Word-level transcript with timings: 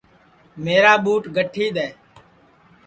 میرا 0.63 0.93
ٻُوٹ 1.03 1.23
گٹھی 1.35 1.65
دؔے 1.75 1.87